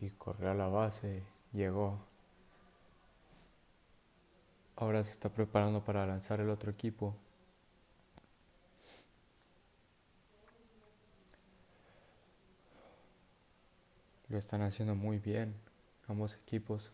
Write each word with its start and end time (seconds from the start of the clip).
y 0.00 0.10
corrió 0.10 0.50
a 0.50 0.54
la 0.54 0.68
base, 0.68 1.22
llegó. 1.52 1.98
Ahora 4.76 5.02
se 5.02 5.12
está 5.12 5.28
preparando 5.28 5.84
para 5.84 6.06
lanzar 6.06 6.40
el 6.40 6.48
otro 6.48 6.70
equipo. 6.70 7.14
Lo 14.28 14.38
están 14.38 14.62
haciendo 14.62 14.94
muy 14.94 15.18
bien 15.18 15.54
ambos 16.08 16.34
equipos. 16.34 16.92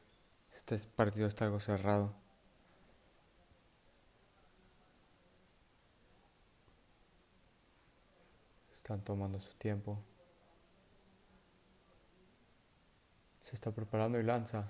Este 0.53 0.79
partido 0.79 1.27
está 1.29 1.45
algo 1.45 1.61
cerrado. 1.61 2.13
Están 8.75 9.03
tomando 9.03 9.39
su 9.39 9.53
tiempo. 9.55 9.99
Se 13.47 13.55
está 13.55 13.71
preparando 13.71 14.19
y 14.19 14.25
lanza. 14.25 14.65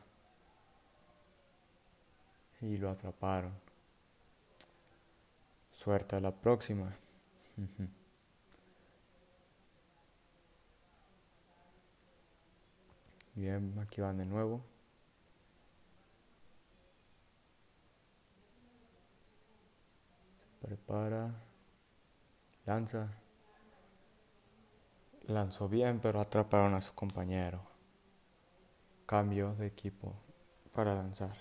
Y 2.61 2.77
lo 2.77 2.91
atraparon. 2.91 3.55
Suerte 5.73 6.17
a 6.17 6.21
la 6.21 6.31
próxima. 6.31 6.95
Bien, 13.35 13.79
aquí 13.79 14.03
van 14.03 14.19
de 14.19 14.27
nuevo. 14.27 14.61
Se 20.61 20.67
prepara. 20.67 21.31
Lanza. 22.67 23.09
Lanzó 25.29 25.67
bien, 25.67 25.99
pero 25.99 26.21
atraparon 26.21 26.75
a 26.75 26.83
su 26.83 26.95
compañero. 26.95 27.76
Cambio 29.07 29.55
de 29.55 29.69
equipo 29.69 30.15
para 30.73 30.95
lanzar. 30.95 31.37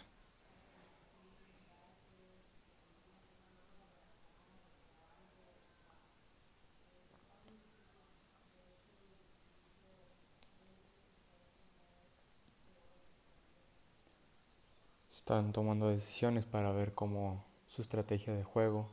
Están 15.12 15.54
tomando 15.54 15.90
decisiones 15.90 16.46
para 16.46 16.72
ver 16.72 16.94
cómo 16.94 17.44
su 17.68 17.82
estrategia 17.82 18.32
de 18.36 18.44
juego. 18.44 18.88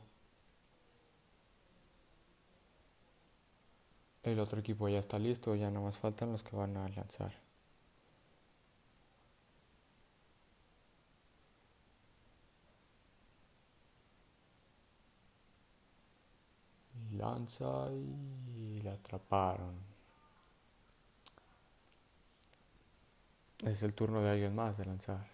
El 4.23 4.39
otro 4.39 4.59
equipo 4.59 4.89
ya 4.89 4.97
está 4.97 5.19
listo, 5.19 5.53
ya 5.53 5.69
no 5.69 5.83
más 5.83 5.97
faltan 5.97 6.31
los 6.31 6.41
que 6.41 6.55
van 6.55 6.75
a 6.75 6.89
lanzar. 6.89 7.52
Lanza 17.23 17.89
y 18.53 18.81
la 18.81 18.91
atraparon. 18.91 19.75
Es 23.65 23.81
el 23.81 23.95
turno 23.95 24.21
de 24.21 24.31
alguien 24.31 24.53
más 24.53 24.77
de 24.77 24.83
lanzar. 24.83 25.25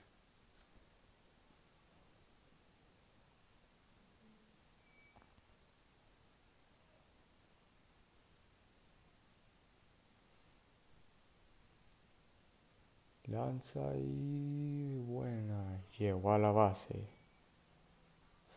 Lanza 13.23 13.95
y 13.95 14.95
buena. 15.07 15.81
Llegó 15.97 16.33
a 16.33 16.37
la 16.37 16.51
base. 16.51 17.09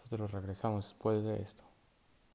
Nosotros 0.04 0.32
regresamos 0.32 0.84
después 0.84 1.24
de 1.24 1.40
esto. 1.40 1.71